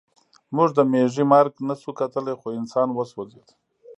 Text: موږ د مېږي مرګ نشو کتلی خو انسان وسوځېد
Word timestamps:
موږ 0.55 0.69
د 0.77 0.79
مېږي 0.91 1.23
مرګ 1.31 1.53
نشو 1.67 1.91
کتلی 1.99 2.33
خو 2.39 2.47
انسان 2.59 2.87
وسوځېد 2.93 3.47